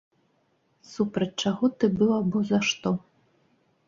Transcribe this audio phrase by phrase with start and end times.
[0.93, 2.95] Супраць чаго ты быў або за што?